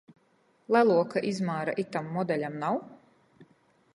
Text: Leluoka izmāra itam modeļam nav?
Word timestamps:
Leluoka 0.75 1.23
izmāra 1.33 1.77
itam 1.85 2.09
modeļam 2.17 2.57
nav? 2.65 2.83